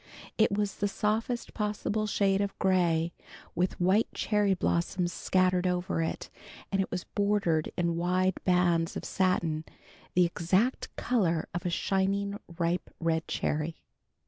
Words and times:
It 0.35 0.51
was 0.51 0.77
the 0.77 0.87
softest 0.87 1.53
possible 1.53 2.07
shade 2.07 2.41
of 2.41 2.57
gray 2.57 3.11
with 3.53 3.79
white 3.79 4.07
cherry 4.15 4.55
blossoms 4.55 5.13
scattered 5.13 5.67
over 5.67 6.01
it, 6.01 6.31
and 6.71 6.81
it 6.81 6.89
was 6.89 7.03
bordered 7.03 7.71
in 7.77 7.97
wide 7.97 8.43
bands 8.43 8.97
of 8.97 9.05
satin 9.05 9.63
the 10.15 10.25
exact 10.25 10.89
color 10.95 11.47
of 11.53 11.67
a 11.67 11.69
shining 11.69 12.39
ripe 12.57 12.89
red 12.99 13.27
cherry. 13.27 13.75